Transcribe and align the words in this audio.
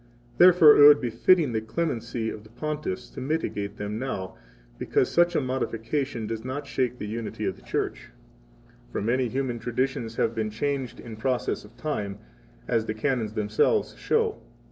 Therefore 0.39 0.75
it 0.75 0.87
would 0.87 0.99
be 0.99 1.11
befitting 1.11 1.51
the 1.51 1.61
clemency 1.61 2.31
of 2.31 2.43
the 2.43 2.49
Pontiffs 2.49 3.07
to 3.11 3.21
mitigate 3.21 3.77
them 3.77 3.99
now, 3.99 4.33
because 4.79 5.11
such 5.11 5.35
a 5.35 5.39
modification 5.41 6.25
does 6.25 6.43
not 6.43 6.65
shake 6.65 6.97
the 6.97 7.05
unity 7.05 7.45
of 7.45 7.55
the 7.55 7.61
Church. 7.61 8.07
For 8.91 8.99
many 8.99 9.27
human 9.29 9.59
traditions 9.59 10.15
have 10.15 10.33
been 10.33 10.49
changed 10.49 10.99
in 10.99 11.17
process 11.17 11.63
of 11.65 11.77
time, 11.77 12.15
75 12.65 12.69
as 12.69 12.85
the 12.87 12.93
Canons 12.95 13.33
themselves 13.33 13.93
show. 13.95 14.41